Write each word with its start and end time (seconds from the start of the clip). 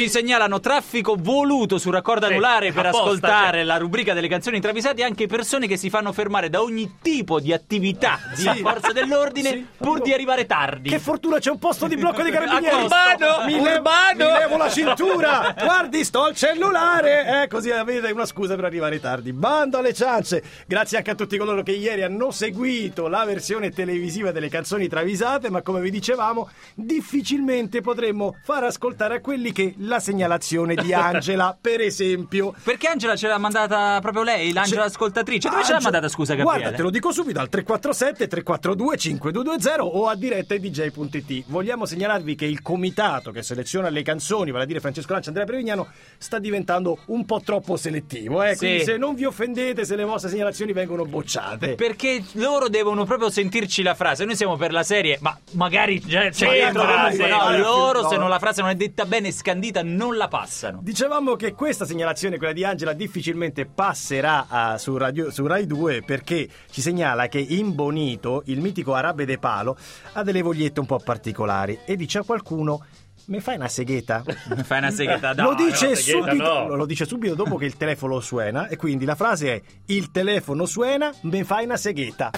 ci 0.00 0.08
segnalano 0.08 0.60
traffico 0.60 1.14
voluto 1.18 1.76
su 1.76 1.90
raccordo 1.90 2.24
Sì, 2.24 2.32
anulare 2.32 2.72
per 2.72 2.86
apposta, 2.86 3.04
ascoltare 3.06 3.58
cioè. 3.58 3.66
la 3.66 3.76
rubrica 3.76 4.14
delle 4.14 4.28
canzoni 4.28 4.58
travisate 4.58 5.02
anche 5.02 5.26
persone 5.26 5.66
che 5.66 5.76
si 5.76 5.90
fanno 5.90 6.10
fermare 6.14 6.48
da 6.48 6.62
ogni 6.62 6.94
tipo 7.02 7.38
di 7.38 7.52
attività 7.52 8.18
di 8.34 8.40
Sì. 8.40 8.60
forza 8.62 8.92
dell'ordine 8.92 9.50
Sì. 9.50 9.66
pur 9.76 10.00
di 10.00 10.14
arrivare 10.14 10.46
tardi. 10.46 10.88
Che 10.88 10.98
fortuna 10.98 11.38
c'è 11.38 11.50
un 11.50 11.58
posto 11.58 11.86
di 11.86 11.96
blocco 11.96 12.22
di 12.22 12.30
carabinieri. 12.30 12.76
Urbano, 12.84 13.44
mi, 13.44 13.60
le- 13.60 13.74
Urbano. 13.74 14.24
mi 14.24 14.38
levo 14.38 14.56
la 14.56 14.70
cintura. 14.70 15.54
Guardi, 15.58 16.02
sto 16.02 16.22
al 16.22 16.34
cellulare. 16.34 17.42
Eh, 17.42 17.48
così 17.48 17.70
avete 17.70 18.10
una 18.10 18.24
scusa 18.24 18.54
per 18.54 18.64
arrivare 18.64 19.00
tardi. 19.00 19.34
Bando 19.34 19.76
alle 19.76 19.92
ciance. 19.92 20.42
Grazie 20.66 20.96
anche 20.96 21.10
a 21.10 21.14
tutti 21.14 21.36
coloro 21.36 21.62
che 21.62 21.72
ieri 21.72 22.02
hanno 22.04 22.30
seguito 22.30 23.06
la 23.08 23.26
versione 23.26 23.68
televisiva 23.68 24.30
delle 24.32 24.48
canzoni 24.48 24.88
travisate, 24.88 25.50
ma 25.50 25.60
come 25.60 25.82
vi 25.82 25.90
dicevamo, 25.90 26.48
difficilmente 26.74 27.82
potremmo 27.82 28.36
far 28.42 28.64
ascoltare 28.64 29.16
a 29.16 29.20
quelli 29.20 29.52
che 29.52 29.74
la 29.90 29.98
segnalazione 29.98 30.76
di 30.76 30.94
Angela, 30.94 31.56
per 31.60 31.80
esempio. 31.80 32.54
Perché 32.62 32.86
Angela 32.86 33.16
ce 33.16 33.26
l'ha 33.26 33.38
mandata 33.38 33.98
proprio 34.00 34.22
lei, 34.22 34.52
l'Angela 34.52 34.84
ascoltatrice? 34.84 35.48
Dove 35.48 35.64
ce 35.64 35.72
l'ha 35.72 35.80
mandata, 35.80 36.08
scusa, 36.08 36.34
Gabriele? 36.34 36.60
Guarda, 36.60 36.76
te 36.76 36.82
lo 36.82 36.90
dico 36.90 37.12
subito 37.12 37.40
al 37.40 37.48
347 37.48 38.28
342 38.28 38.96
5220 38.96 39.80
o 39.80 40.08
a 40.08 40.14
diretta 40.14 40.56
dj.it. 40.56 41.44
Vogliamo 41.48 41.84
segnalarvi 41.84 42.36
che 42.36 42.46
il 42.46 42.62
comitato 42.62 43.32
che 43.32 43.42
seleziona 43.42 43.88
le 43.88 44.02
canzoni, 44.02 44.52
vale 44.52 44.64
a 44.64 44.66
dire 44.66 44.80
Francesco 44.80 45.12
Lancia 45.12 45.26
e 45.26 45.28
Andrea 45.30 45.46
Prevignano, 45.46 45.88
sta 46.16 46.38
diventando 46.38 46.98
un 47.06 47.24
po' 47.24 47.40
troppo 47.40 47.76
selettivo. 47.76 48.42
Eh? 48.44 48.52
Sì. 48.52 48.58
Quindi 48.58 48.84
se 48.84 48.96
non 48.96 49.14
vi 49.14 49.24
offendete 49.24 49.84
se 49.84 49.96
le 49.96 50.04
vostre 50.04 50.30
segnalazioni 50.30 50.72
vengono 50.72 51.04
bocciate. 51.04 51.74
Perché 51.74 52.22
loro 52.34 52.68
devono 52.68 53.04
proprio 53.04 53.28
sentirci 53.28 53.82
la 53.82 53.94
frase. 53.94 54.24
Noi 54.24 54.36
siamo 54.36 54.56
per 54.56 54.72
la 54.72 54.84
serie, 54.84 55.18
ma 55.20 55.36
magari 55.52 56.00
c'è 56.00 56.30
dentro 56.30 56.84
comunque, 56.84 57.28
no, 57.28 57.36
magari, 57.36 57.58
loro 57.58 58.02
no. 58.02 58.08
se 58.08 58.16
non 58.16 58.28
la 58.28 58.38
frase 58.38 58.60
non 58.60 58.70
è 58.70 58.74
detta 58.74 59.04
bene 59.04 59.28
e 59.28 59.32
scandita 59.80 59.82
non 59.82 60.16
la 60.16 60.28
passano. 60.28 60.80
Dicevamo 60.82 61.36
che 61.36 61.54
questa 61.54 61.84
segnalazione, 61.84 62.38
quella 62.38 62.52
di 62.52 62.64
Angela, 62.64 62.92
difficilmente 62.92 63.66
passerà 63.66 64.46
a- 64.48 64.78
su, 64.78 64.96
Radio- 64.96 65.30
su 65.30 65.46
Rai 65.46 65.66
2 65.66 66.02
perché 66.02 66.48
ci 66.70 66.80
segnala 66.80 67.28
che 67.28 67.38
in 67.38 67.74
Bonito 67.74 68.42
il 68.46 68.60
mitico 68.60 68.94
Arabe 68.94 69.24
de 69.24 69.38
Palo 69.38 69.76
ha 70.12 70.22
delle 70.22 70.42
vogliette 70.42 70.80
un 70.80 70.86
po' 70.86 70.98
particolari 70.98 71.78
e 71.84 71.96
dice 71.96 72.18
a 72.18 72.24
qualcuno: 72.24 72.84
Mi 73.26 73.40
fai 73.40 73.56
una 73.56 73.68
segheta? 73.68 74.22
Fai 74.64 74.78
una 74.78 74.90
segreta 74.90 75.34
lo, 75.34 75.54
dice 75.54 75.94
segheta 75.94 76.30
subito, 76.30 76.66
no. 76.66 76.74
lo 76.74 76.86
dice 76.86 77.06
subito 77.06 77.34
dopo 77.34 77.56
che 77.56 77.64
il 77.66 77.76
telefono 77.76 78.20
suena 78.20 78.66
e 78.68 78.76
quindi 78.76 79.04
la 79.04 79.14
frase 79.14 79.54
è 79.54 79.62
il 79.86 80.10
telefono 80.10 80.66
suena, 80.66 81.12
me 81.22 81.44
fai 81.44 81.64
una 81.64 81.76
segheta. 81.76 82.30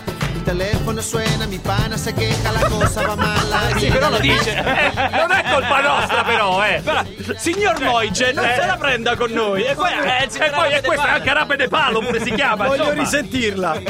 Il 0.43 0.49
telefono 0.49 1.01
suena, 1.01 1.47
mi 1.47 1.59
pana 1.59 1.97
se 1.97 2.13
queja, 2.15 2.51
la 2.51 2.69
cosa 2.69 3.07
va 3.07 3.15
male. 3.15 3.79
Sì, 3.79 3.87
però 3.87 4.11
lo 4.11 4.19
dice. 4.19 4.55
Non 4.61 5.31
è 5.31 5.45
colpa 5.49 5.81
nostra, 5.81 6.25
però, 6.25 6.65
eh. 6.67 6.81
Però, 6.83 7.01
signor 7.37 7.81
Moige, 7.81 8.33
non 8.33 8.45
Eh. 8.45 8.57
se 8.59 8.67
la 8.67 8.77
prenda 8.77 9.15
con 9.15 9.31
noi. 9.31 9.63
E 9.63 9.75
poi, 9.77 9.93
eh, 9.93 10.27
si 10.29 10.39
E 10.39 10.51
poi 10.51 10.73
è 10.73 10.83
questa, 10.83 11.07
è 11.07 11.11
anche 11.13 11.31
Arabe 11.31 11.55
de 11.55 11.69
Palo 11.69 12.01
pure 12.01 12.21
si 12.25 12.33
chiama. 12.33 12.67
Voglio 12.67 12.83
insomma. 12.91 13.03
risentirla. 13.03 13.83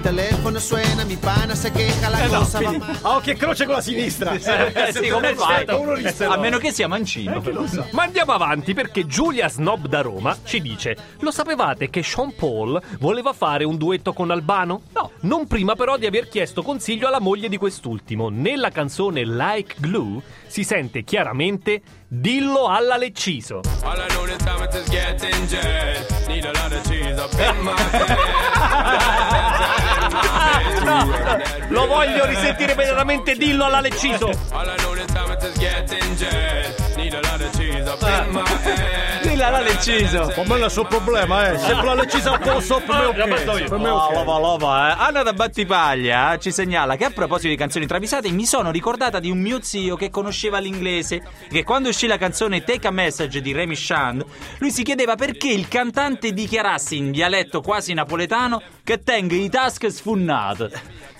Il 0.00 0.06
telefono 0.06 0.58
suena, 0.58 1.04
mi 1.04 1.16
pana 1.16 1.54
se 1.54 1.70
queja, 1.72 2.08
la 2.08 2.26
cosa 2.26 2.58
va 2.58 2.70
male. 2.78 2.98
A 3.02 3.16
occhio 3.16 3.32
e 3.32 3.36
croce 3.36 3.66
con 3.66 3.74
la 3.74 3.82
sinistra. 3.82 4.32
Eh, 4.40 4.92
sì, 4.92 5.08
come 5.08 5.34
fai? 5.34 5.66
A 6.24 6.36
meno 6.38 6.56
che 6.56 6.72
sia 6.72 6.88
mancino. 6.88 7.42
Ma 7.90 8.04
andiamo 8.04 8.32
avanti 8.32 8.72
perché 8.72 9.06
Giulia 9.06 9.48
Snob 9.48 9.86
da 9.88 10.00
Roma 10.00 10.36
ci 10.44 10.62
dice: 10.62 10.96
Lo 11.18 11.30
sapevate 11.30 11.90
che 11.90 12.02
Sean 12.02 12.34
Paul 12.34 12.80
voleva 12.98 13.34
fare 13.34 13.64
un 13.64 13.76
duetto 13.76 14.14
con 14.14 14.30
Albano? 14.30 14.82
No, 14.94 15.10
non 15.20 15.46
prima 15.46 15.74
però 15.76 15.98
di 15.98 16.06
aver 16.06 16.28
chiesto 16.28 16.62
consiglio 16.62 17.08
alla 17.08 17.20
moglie 17.20 17.50
di 17.50 17.58
quest'ultimo. 17.58 18.30
Nella 18.30 18.70
canzone 18.70 19.24
Like 19.24 19.74
Glue 19.78 20.22
si 20.46 20.64
sente 20.64 21.04
chiaramente 21.04 21.82
Dillo 22.12 22.66
alla 22.66 22.96
Lecciso. 22.96 23.60
Head. 23.60 24.00
Lo 31.70 31.86
voglio 31.86 32.26
risentire 32.26 32.72
immediatamente 32.72 33.36
Dillo 33.36 33.66
alla 33.66 33.80
Lecciso. 33.80 34.26
All 34.50 34.66
I 34.66 34.74
know 34.78 34.94
this 34.94 35.06
time 35.06 35.36
is 35.40 35.56
getting 35.58 36.16
jet. 36.16 36.96
Need 36.96 37.14
a 37.14 37.20
lot 37.20 37.40
of 37.40 37.52
cheese 37.56 37.88
up 37.88 38.02
in 38.02 38.32
my 38.32 38.42
head. 38.64 39.09
L'ha 39.48 39.62
deciso. 39.62 40.32
Per 40.34 40.46
me 40.46 40.60
è 40.60 40.64
il 40.64 40.70
suo 40.70 40.84
problema, 40.84 41.50
eh. 41.50 41.58
Se 41.58 41.72
la 41.72 41.94
leccisa 41.94 42.32
a 42.32 42.38
posto, 42.38 42.80
per 42.84 43.26
me 43.26 43.42
ok. 43.46 43.60
io. 43.60 43.68
Per 43.68 43.78
me 43.78 43.88
ok. 43.88 44.12
lova, 44.12 44.38
lova, 44.38 44.90
eh. 44.90 44.96
Anna 44.98 45.22
da 45.22 45.32
Battipaglia 45.32 46.36
ci 46.38 46.52
segnala 46.52 46.96
che 46.96 47.04
a 47.04 47.10
proposito 47.10 47.48
di 47.48 47.56
canzoni 47.56 47.86
travisate 47.86 48.30
mi 48.30 48.44
sono 48.44 48.70
ricordata 48.70 49.18
di 49.18 49.30
un 49.30 49.38
mio 49.38 49.62
zio 49.62 49.96
che 49.96 50.10
conosceva 50.10 50.58
l'inglese 50.58 51.22
che 51.48 51.64
quando 51.64 51.88
uscì 51.88 52.06
la 52.06 52.18
canzone 52.18 52.62
Take 52.64 52.86
a 52.86 52.90
Message 52.90 53.40
di 53.40 53.52
Remy 53.52 53.74
Shand 53.74 54.24
lui 54.58 54.70
si 54.70 54.82
chiedeva 54.82 55.14
perché 55.14 55.48
il 55.48 55.68
cantante 55.68 56.32
dichiarasse 56.32 56.94
in 56.94 57.10
dialetto 57.10 57.60
quasi 57.60 57.94
napoletano 57.94 58.62
che 58.84 59.02
teng 59.02 59.30
i 59.30 59.48
task 59.48 59.90
sfunnate 59.90 60.70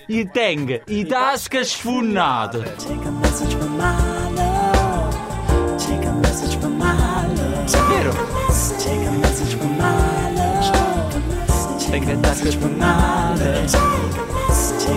i 0.08 0.28
teng 0.30 0.82
i 0.86 1.06
task 1.06 1.64
sfunnate 1.64 3.59
Take 11.90 12.06
a 12.06 12.16
message. 12.16 12.54
Take 12.54 12.68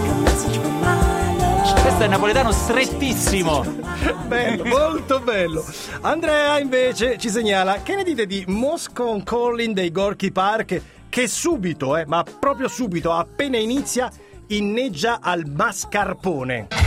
a 0.08 0.14
message 0.22 0.58
from 0.60 0.80
my 0.80 1.38
love. 1.40 1.82
questo 1.82 2.04
è 2.04 2.08
napoletano 2.08 2.52
strettissimo 2.52 3.66
Bello, 4.28 4.64
molto 4.64 5.20
bello. 5.20 5.66
Andrea 6.02 6.60
invece 6.60 7.18
ci 7.18 7.30
segnala 7.30 7.82
che 7.82 7.96
ne 7.96 8.04
dite 8.04 8.28
di 8.28 8.44
Moscow 8.48 9.24
Calling 9.24 9.74
dei 9.74 9.92
Gorky 9.92 10.32
Park 10.32 10.82
che 11.10 11.28
subito, 11.28 11.98
eh, 11.98 12.06
ma 12.06 12.24
proprio 12.24 12.68
subito, 12.68 13.12
appena 13.12 13.58
inizia, 13.58 14.12
inneggia 14.48 15.18
al 15.20 15.46
mascarpone. 15.48 16.68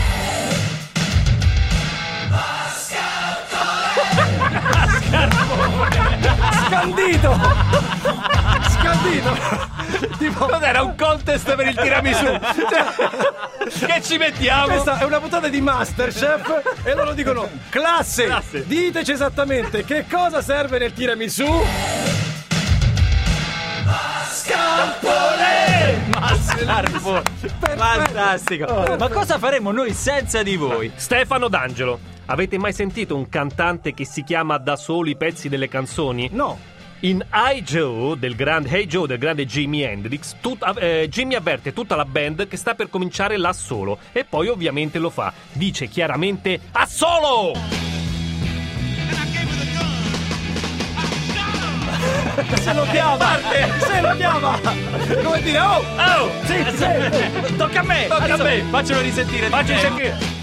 Scandito! 6.69 8.25
Scandito! 8.87 10.15
tipo, 10.19 10.47
Cos'era 10.47 10.83
un 10.83 10.95
contest 10.95 11.55
per 11.57 11.67
il 11.67 11.75
tiramisù? 11.75 12.25
Cioè, 13.79 13.89
che 13.89 14.03
ci 14.03 14.17
mettiamo? 14.17 14.67
Questa 14.67 14.99
è 14.99 15.05
una 15.05 15.19
puntata 15.19 15.49
di 15.49 15.61
Masterchef 15.61 16.85
e 16.85 16.95
loro 16.95 17.13
dicono 17.13 17.49
classe, 17.69 18.27
Classe. 18.27 18.65
diteci 18.65 19.11
esattamente 19.11 19.85
che 19.85 20.05
cosa 20.09 20.41
serve 20.41 20.79
nel 20.79 20.93
tiramisù 20.93 21.45
Mascarpone 23.85 26.05
fantastico 27.77 28.97
ma 28.99 29.09
cosa 29.09 29.39
faremo 29.39 29.73
noi 29.73 29.93
senza 29.93 30.43
di 30.43 30.57
voi 30.57 30.93
Stefano 30.95 31.49
D'Angelo, 31.49 31.99
avete 32.27 32.57
mai 32.57 32.73
sentito 32.73 33.17
un 33.17 33.29
cantante 33.29 33.95
che 33.95 34.05
si 34.05 34.23
chiama 34.23 34.59
da 34.59 34.77
solo 34.77 35.09
i 35.09 35.17
pezzi 35.17 35.49
delle 35.49 35.69
canzoni? 35.69 36.29
No 36.33 36.75
In 37.01 37.25
I 37.33 37.63
Joe 37.63 38.19
del 38.19 38.35
grande 38.35 38.71
Hey 38.71 38.87
Joe 38.87 39.07
del 39.07 39.19
grande 39.19 39.45
Jimi 39.45 39.83
Hendrix, 39.83 40.35
tut- 40.41 40.63
eh, 40.79 41.09
Jimmy 41.11 41.35
avverte 41.35 41.73
tutta 41.75 41.95
la 41.95 42.07
band 42.07 42.49
che 42.49 42.57
sta 42.57 42.75
per 42.75 42.89
cominciare 42.89 43.37
là 43.37 43.53
solo 43.53 43.99
e 44.13 44.25
poi 44.25 44.49
ovviamente 44.49 44.99
lo 44.99 45.11
fa. 45.11 45.33
Dice 45.53 45.89
chiaramente 45.89 46.59
a 46.73 46.87
solo! 46.87 47.53
se 52.61 52.75
lo 52.75 52.83
chiama 52.91 53.39
se 53.79 54.01
lo 54.03 54.15
chiama 54.17 54.61
come 55.23 55.41
dire 55.43 55.59
oh 55.59 55.83
Oh! 55.97 56.31
sì, 56.45 56.65
sì. 56.77 57.57
tocca 57.57 57.81
a 57.81 57.83
me 57.83 58.07
Tocca 58.09 58.35
a 58.35 58.37
me. 58.37 58.63
faccelo 58.71 59.01
risentire 59.01 59.49
Facci 59.49 59.73
Eh, 59.73 60.36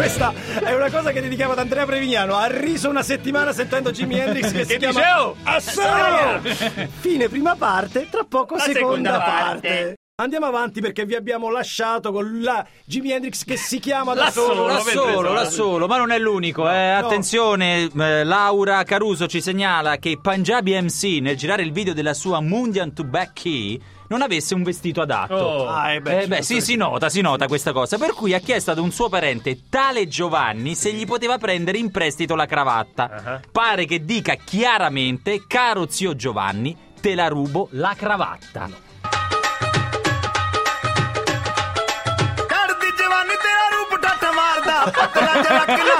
questa 0.00 0.32
è 0.64 0.74
una 0.74 0.90
cosa 0.90 1.10
che 1.12 1.20
dedichiamo 1.20 1.52
ad 1.52 1.58
Andrea 1.58 1.84
Prevignano 1.84 2.34
ha 2.36 2.46
riso 2.46 2.88
una 2.88 3.02
settimana 3.02 3.52
sentendo 3.52 3.90
Jimi 3.90 4.18
Hendrix 4.18 4.50
che, 4.52 4.64
si 4.64 4.72
Che 4.72 4.78
chiama 4.78 4.98
dice, 5.00 5.12
"Oh, 5.18 5.36
a 5.42 5.60
solo 5.60 6.40
fine 7.00 7.28
prima 7.28 7.54
parte 7.54 8.08
tra 8.08 8.24
poco 8.26 8.54
La 8.54 8.62
seconda, 8.62 9.10
seconda 9.12 9.18
parte. 9.20 9.68
parte. 9.68 9.94
Andiamo 10.20 10.44
avanti 10.44 10.82
perché 10.82 11.06
vi 11.06 11.14
abbiamo 11.14 11.50
lasciato 11.50 12.12
con 12.12 12.42
la 12.42 12.66
Jimi 12.84 13.10
Hendrix 13.10 13.42
che 13.42 13.56
si 13.56 13.78
chiama 13.78 14.12
da 14.12 14.30
solo. 14.30 14.54
solo. 14.54 14.66
Da 14.66 14.80
solo, 14.80 15.32
da 15.32 15.44
solo, 15.48 15.86
ma 15.86 15.96
non 15.96 16.10
è 16.10 16.18
l'unico. 16.18 16.70
Eh. 16.70 16.98
no. 17.00 17.06
Attenzione, 17.06 17.88
eh, 17.90 18.24
Laura 18.24 18.82
Caruso 18.82 19.26
ci 19.26 19.40
segnala 19.40 19.96
che 19.96 20.18
Punjabi 20.20 20.78
MC 20.78 21.20
nel 21.22 21.38
girare 21.38 21.62
il 21.62 21.72
video 21.72 21.94
della 21.94 22.12
sua 22.12 22.40
Mundian 22.40 22.92
to 22.92 23.02
Back 23.04 23.32
Key 23.32 23.80
non 24.08 24.20
avesse 24.20 24.54
un 24.54 24.62
vestito 24.62 25.00
adatto. 25.00 25.34
Oh. 25.34 25.68
Ah, 25.68 25.92
eh 25.92 26.02
beh, 26.02 26.20
Eh 26.20 26.26
beh, 26.26 26.42
sì, 26.42 26.60
si 26.60 26.76
nota, 26.76 27.08
si 27.08 27.22
nota 27.22 27.46
questa 27.46 27.72
cosa. 27.72 27.96
Per 27.96 28.12
cui 28.12 28.34
ha 28.34 28.40
chiesto 28.40 28.72
ad 28.72 28.78
un 28.78 28.90
suo 28.90 29.08
parente, 29.08 29.60
tale 29.70 30.06
Giovanni, 30.06 30.74
se 30.74 30.92
gli 30.92 31.06
poteva 31.06 31.38
prendere 31.38 31.78
in 31.78 31.90
prestito 31.90 32.34
la 32.34 32.44
cravatta. 32.44 33.22
Ah. 33.24 33.40
Pare 33.50 33.86
che 33.86 34.04
dica 34.04 34.34
chiaramente, 34.34 35.44
caro 35.46 35.88
zio 35.88 36.14
Giovanni, 36.14 36.76
te 37.00 37.14
la 37.14 37.28
rubo 37.28 37.68
la 37.70 37.94
cravatta. 37.96 38.88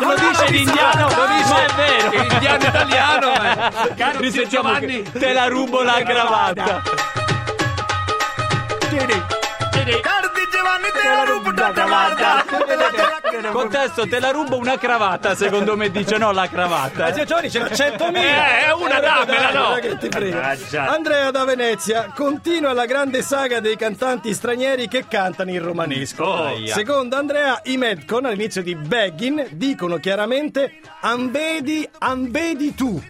Lo 0.00 0.14
dice 0.14 0.44
in 0.46 0.54
indiano, 0.54 1.08
lo 1.08 1.26
dice, 1.26 1.64
è 1.66 1.74
vero. 1.74 2.12
In 2.12 2.32
indiano 2.32 2.64
italiano, 2.64 3.32
eh. 3.32 3.94
Caro 3.96 4.30
zio 4.30 4.46
Giovanni. 4.46 5.02
te 5.02 5.32
la 5.32 5.46
rubo 5.46 5.82
la 5.82 6.02
cravatta. 6.02 6.82
Contesto, 13.52 14.06
te 14.06 14.20
la 14.20 14.30
rubo 14.30 14.56
una 14.56 14.78
cravatta, 14.78 15.34
secondo 15.34 15.76
me 15.76 15.90
dice 15.90 16.18
no 16.18 16.30
la 16.32 16.48
cravatta. 16.48 17.04
Ma 17.04 17.12
zio 17.12 17.24
Giovanni 17.24 17.48
c'è 17.48 17.58
la 17.60 17.66
100.000 17.66 18.14
Eh, 18.16 18.66
è 18.66 18.72
una 18.72 19.00
dammela, 19.00 19.50
no. 19.52 19.74
Che 19.80 19.96
ti 19.98 20.08
prego. 20.08 20.36
Mannaggia. 20.36 20.86
Andrea 20.86 21.30
da 21.30 21.44
Venezia 21.44 22.12
continua 22.14 22.72
la 22.72 22.86
grande 22.86 23.22
saga 23.22 23.60
dei 23.60 23.76
cantanti 23.76 24.32
stranieri 24.34 24.88
che 24.88 25.06
cantano 25.08 25.50
in 25.50 25.62
romanesco 25.62 26.24
Oh. 26.24 26.66
secondo 26.66 27.16
Andrea 27.16 27.60
i 27.64 27.76
Medcon 27.76 28.24
all'inizio 28.26 28.62
di 28.62 28.74
Beggin 28.74 29.46
dicono 29.52 29.96
chiaramente 29.96 30.80
ambedi 31.00 31.88
ambedi 31.98 32.74
tu 32.74 33.02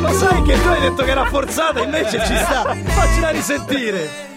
Lo 0.00 0.12
sai 0.12 0.42
che 0.42 0.62
tu 0.62 0.68
hai 0.68 0.80
detto 0.80 1.02
che 1.02 1.10
era 1.10 1.26
forzata, 1.26 1.82
invece 1.82 2.24
ci 2.24 2.36
sta. 2.36 2.74
Faccela 2.84 3.28
risentire. 3.30 4.29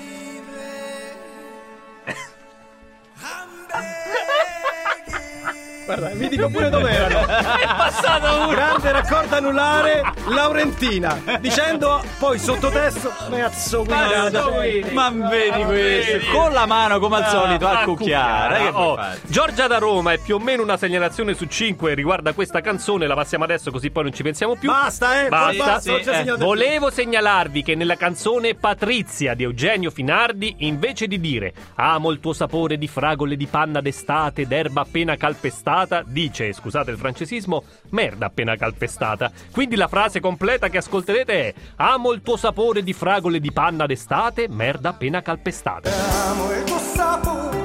Dico 6.35 6.49
pure 6.49 6.69
dove 6.69 6.89
erano. 6.89 7.19
È 7.27 7.65
passato 7.65 8.35
uno. 8.41 8.47
Grande 8.49 8.91
raccordo 8.91 9.35
anulare 9.35 10.01
Laurentina. 10.27 11.21
Dicendo 11.39 12.01
poi 12.19 12.37
sottotesto 12.39 13.11
Cazzo 13.29 13.83
guidata. 13.83 14.45
Ma 14.91 15.09
vedi 15.09 15.63
questo, 15.63 16.31
con 16.31 16.53
la 16.53 16.65
mano 16.65 16.99
come 16.99 17.17
al 17.17 17.27
solito 17.27 17.67
a 17.67 17.81
Ah, 17.81 17.83
cucchiare. 17.83 18.59
eh, 18.67 18.71
Oh? 18.73 18.97
Giorgia 19.25 19.67
da 19.67 19.77
Roma 19.77 20.13
è 20.13 20.17
più 20.17 20.35
o 20.35 20.39
meno 20.39 20.63
una 20.63 20.77
segnalazione 20.77 21.33
su 21.33 21.45
5 21.45 21.93
riguarda 21.93 22.33
questa 22.33 22.61
canzone, 22.61 23.07
la 23.07 23.15
passiamo 23.15 23.43
adesso 23.43 23.71
così 23.71 23.89
poi 23.91 24.03
non 24.03 24.13
ci 24.13 24.23
pensiamo 24.23 24.55
più. 24.55 24.69
Basta, 24.69 25.25
eh. 25.25 25.29
Basta. 25.29 25.79
Sì, 25.79 25.91
c'è 26.03 26.21
eh. 26.25 26.37
Volevo 26.37 26.89
segnalarvi 26.89 27.63
che 27.63 27.75
nella 27.75 27.95
canzone 27.95 28.55
Patrizia 28.55 29.33
di 29.33 29.43
Eugenio 29.43 29.91
Finardi, 29.91 30.55
invece 30.59 31.07
di 31.07 31.19
dire 31.19 31.53
amo 31.75 32.09
il 32.11 32.19
tuo 32.19 32.33
sapore 32.33 32.77
di 32.77 32.87
fragole 32.87 33.35
di 33.35 33.45
panna 33.47 33.81
d'estate, 33.81 34.47
d'erba 34.47 34.81
appena 34.81 35.15
calpestata, 35.17 36.03
dice, 36.27 36.53
scusate 36.53 36.91
il 36.91 36.97
francesismo, 36.97 37.63
merda 37.89 38.27
appena 38.27 38.55
calpestata. 38.55 39.31
Quindi 39.51 39.75
la 39.75 39.87
frase 39.87 40.19
completa 40.19 40.69
che 40.69 40.77
ascolterete 40.77 41.33
è 41.33 41.53
amo 41.77 42.11
il 42.11 42.21
tuo 42.21 42.37
sapore 42.37 42.83
di 42.83 42.93
fragole 42.93 43.39
di 43.39 43.51
panna 43.51 43.85
d'estate, 43.85 44.47
merda 44.49 44.89
appena 44.89 45.21
calpestata. 45.21 45.89
Amo 46.29 46.51
il 46.51 46.63
tuo 46.63 46.77
sapore 46.77 47.57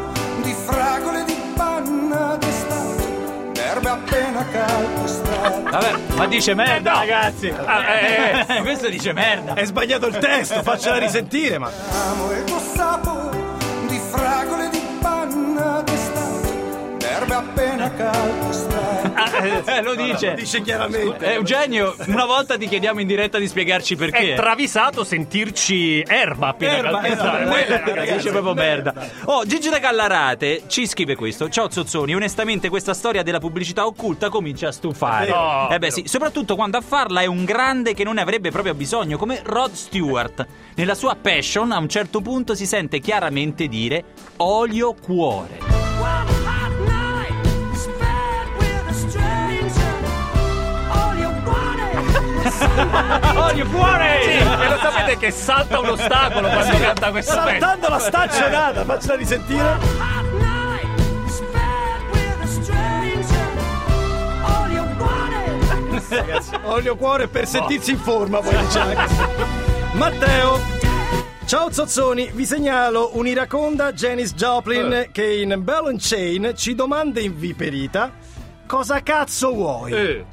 di 0.43 0.53
fragole 0.53 1.25
di 1.25 1.37
panna 1.55 2.37
d'estate, 2.37 3.53
d'erbe 3.53 3.89
appena 3.89 4.45
calpestate. 4.51 5.71
Vabbè, 5.71 5.93
ma 6.17 6.27
dice 6.27 6.55
merda, 6.55 6.93
ragazzi. 6.95 7.49
Ah, 7.49 7.83
eh, 7.95 8.47
Eh, 8.49 8.61
questo 8.63 8.89
dice 8.89 9.13
merda. 9.13 9.55
È 9.55 9.65
sbagliato 9.65 10.07
il 10.07 10.19
testo, 10.19 10.63
faccela 10.63 10.99
risentire, 10.99 11.59
ma. 11.59 11.71
Amo 12.11 12.33
il 12.33 12.45
tuo 12.45 12.59
sapore 12.59 12.78
d'erbe 17.29 17.35
appena 17.35 17.93
calpestate. 17.93 19.77
Eh, 19.77 19.83
lo 19.83 19.95
dice. 19.95 20.35
Dice 20.35 20.63
chiaramente. 20.63 21.25
Eh, 21.25 21.35
Eugenio, 21.35 21.95
una 22.07 22.25
volta 22.25 22.57
ti 22.57 22.67
chiediamo 22.67 23.01
in 23.01 23.07
diretta 23.07 23.39
di 23.39 23.47
spiegarci 23.47 23.97
perché. 23.97 24.33
È 24.33 24.37
travisato 24.37 25.05
sentirci 25.05 26.03
erba 26.07 26.49
appena 26.49 26.77
Erba, 26.77 26.91
calpestata. 27.01 27.41
erba, 27.41 27.57
Eh, 27.57 27.61
erba. 27.73 27.95
Ragazzi, 27.95 28.17
dice 28.17 28.31
proprio 28.31 28.55
merda. 28.55 28.95
Oh, 29.25 29.45
Gigi 29.45 29.69
da 29.69 29.79
Gallarate 29.79 30.63
ci 30.67 30.87
scrive 30.87 31.15
questo. 31.15 31.49
Ciao 31.49 31.71
Zozzoni, 31.71 32.15
onestamente 32.15 32.69
questa 32.69 32.95
storia 32.95 33.23
della 33.23 33.39
pubblicità 33.39 33.87
occulta 33.87 34.29
comincia 34.31 34.69
a 34.69 34.73
stufare. 34.73 35.31
No, 35.31 35.69
eh 35.71 35.79
beh 35.79 35.91
sì, 35.91 36.03
soprattutto 36.07 36.55
quando 36.57 36.79
a 36.79 36.81
farla 36.81 37.21
è 37.21 37.27
un 37.27 37.45
grande 37.45 37.95
che 37.95 38.05
non 38.05 38.15
ne 38.15 38.23
avrebbe 38.23 38.51
proprio 38.51 38.75
bisogno, 38.75 39.19
come 39.19 39.41
Rod 39.45 39.73
Stewart. 39.73 40.47
Nella 40.75 40.95
sua 40.95 41.17
passion 41.21 41.73
a 41.73 41.79
un 41.79 41.89
certo 41.89 42.21
punto 42.21 42.55
si 42.55 42.67
sente 42.67 43.01
chiaramente 43.01 43.67
dire 43.69 44.05
olio 44.39 44.95
cuore. 44.95 45.68
Olio 53.37 53.67
cuore! 53.67 54.21
Sì, 54.23 54.31
e 54.31 54.69
lo 54.69 54.79
sapete 54.79 55.17
che 55.19 55.31
salta 55.31 55.81
un 55.81 55.89
ostacolo 55.91 56.49
quando 56.49 56.79
canta 56.79 57.11
questo 57.11 57.35
pezzo. 57.35 57.49
Saltando 57.49 57.89
la 57.89 57.99
staccionata, 57.99 58.85
faccela 58.85 59.15
risentire. 59.17 59.79
Olio 66.65 66.97
cuore 66.97 67.29
per 67.29 67.47
sentirsi 67.47 67.91
in 67.93 67.99
forma, 67.99 68.41
poi 68.41 68.57
diciamo. 68.57 68.93
Matteo. 69.93 70.61
Ciao 71.45 71.73
Zozzoni, 71.73 72.31
vi 72.35 72.45
segnalo 72.45 73.11
un'iraconda 73.15 73.93
Janis 73.93 74.35
Joplin 74.35 75.09
che 75.13 75.41
in 75.41 75.55
Bell 75.63 75.87
and 75.87 75.99
Chain 76.01 76.53
ci 76.55 76.75
domanda 76.75 77.21
inviperita 77.21 78.13
cosa 78.69 79.03
cazzo 79.03 79.55
vuoi? 79.55 79.93
Eh. 79.93 80.25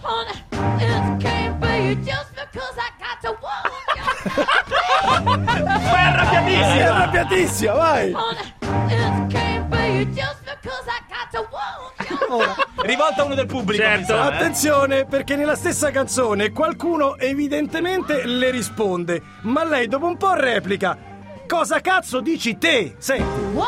Be 1.85 1.95
just 2.03 2.33
because 2.33 2.77
I 2.77 2.89
got 2.99 3.21
to 3.21 3.37
you. 6.73 6.81
Arrabbiatissima, 6.81 7.73
vai! 7.73 8.11
Honey, 8.11 8.53
it 8.91 9.29
can't 9.29 9.69
be 9.69 10.05
just 10.15 10.43
because 10.45 10.87
I 10.87 10.99
got 11.07 11.29
to 11.31 11.47
want 11.51 12.09
you. 12.09 12.17
Ora, 12.27 12.55
Rivolta 12.77 13.21
a 13.21 13.25
uno 13.25 13.35
del 13.35 13.45
pubblico. 13.45 13.83
Certo. 13.83 14.05
sa, 14.13 14.31
eh. 14.31 14.35
attenzione 14.35 15.05
perché 15.05 15.35
nella 15.35 15.55
stessa 15.55 15.91
canzone 15.91 16.51
qualcuno 16.51 17.17
evidentemente 17.17 18.25
le 18.25 18.49
risponde, 18.49 19.21
ma 19.41 19.63
lei 19.63 19.87
dopo 19.87 20.07
un 20.07 20.17
po' 20.17 20.33
replica 20.33 21.13
Cosa 21.47 21.79
cazzo 21.79 22.21
dici 22.21 22.57
te? 22.57 22.95
Senti. 22.97 23.53
Wow, 23.53 23.65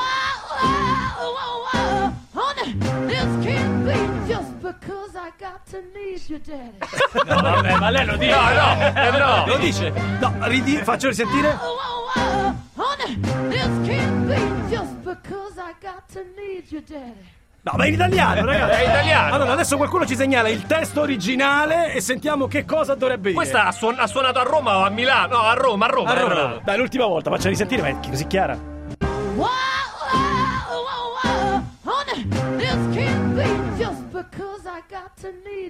to 5.69 5.77
need 5.93 6.21
you, 6.27 6.39
daddy. 6.39 6.77
No, 7.27 7.41
vabbè, 7.41 7.77
ma 7.77 7.89
lei 7.89 8.05
lo 8.05 8.15
dice. 8.17 8.35
No, 8.35 8.41
no, 8.41 9.01
Eh, 9.01 9.11
no. 9.17 9.45
Lo 9.47 9.57
dice. 9.57 9.89
No, 10.19 10.33
ridi- 10.47 10.77
faccio 10.83 11.07
risentire? 11.07 11.57
Wow, 11.59 11.75
wow, 12.15 12.43
wow. 12.43 12.55
Honey, 12.75 13.19
this 13.49 13.87
can't 13.87 14.27
be 14.27 14.69
just 14.75 14.93
because 15.03 15.57
I 15.57 15.73
got 15.81 16.03
to 16.13 16.23
need 16.35 16.65
you, 16.69 16.81
daddy. 16.87 17.35
No, 17.61 17.73
ma 17.75 17.83
è 17.83 17.87
in 17.87 17.93
italiano, 17.95 18.45
ragazzi. 18.45 18.81
È 18.81 18.87
italiano. 18.87 19.33
Allora, 19.33 19.51
adesso 19.51 19.75
qualcuno 19.75 20.05
ci 20.05 20.15
segnala 20.15 20.47
il 20.47 20.65
testo 20.65 21.01
originale 21.01 21.91
e 21.93 21.99
sentiamo 22.01 22.47
che 22.47 22.63
cosa 22.63 22.95
dovrebbe 22.95 23.31
dire. 23.31 23.35
Questa 23.35 23.65
ha, 23.65 23.71
suon- 23.71 23.99
ha 23.99 24.07
suonato 24.07 24.39
a 24.39 24.43
Roma 24.43 24.77
o 24.77 24.85
a 24.85 24.89
Milano? 24.89 25.35
No, 25.35 25.41
a 25.41 25.53
Roma, 25.53 25.85
a 25.85 25.89
Roma. 25.89 26.09
A 26.11 26.13
Roma. 26.19 26.61
Dai, 26.63 26.77
l'ultima 26.77 27.05
volta, 27.07 27.29
faccia 27.29 27.49
risentire, 27.49 27.81
ma 27.81 27.87
è 27.89 27.95
così 28.09 28.25
chiara. 28.27 28.57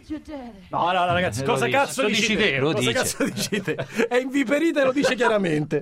You, 0.07 0.19
daddy. 0.19 0.67
No, 0.69 0.91
no, 0.91 1.05
no, 1.05 1.13
ragazzi, 1.13 1.41
Lo 1.41 1.53
cosa 1.53 1.65
dice, 1.65 1.77
cazzo 1.77 2.01
lo 2.03 2.07
dici 2.07 2.21
dici 2.21 2.35
te? 2.35 2.43
te, 2.51 2.57
lo 2.59 2.71
cosa 2.71 2.79
dice. 2.79 2.93
cazzo 2.93 3.23
dici 3.25 3.61
te? 3.61 3.75
È 4.07 4.15
inviperita 4.17 4.81
e 4.81 4.85
lo 4.85 4.91
dice 4.91 5.15
chiaramente. 5.15 5.75